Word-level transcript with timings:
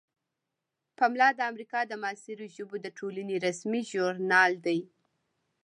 پملا 0.97 1.29
د 1.35 1.39
امریکا 1.51 1.79
د 1.87 1.91
معاصرو 2.01 2.45
ژبو 2.55 2.75
د 2.81 2.87
ټولنې 2.97 3.35
رسمي 3.45 3.81
ژورنال 3.91 4.53
دی. 4.65 4.79